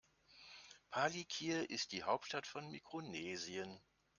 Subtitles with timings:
[0.89, 3.79] Palikir ist die Hauptstadt von Mikronesien.